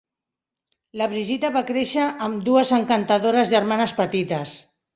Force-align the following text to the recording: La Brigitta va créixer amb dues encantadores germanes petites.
La 1.01 1.07
Brigitta 1.11 1.51
va 1.59 1.63
créixer 1.67 2.07
amb 2.29 2.43
dues 2.49 2.73
encantadores 2.81 3.55
germanes 3.55 3.97
petites. 4.03 4.59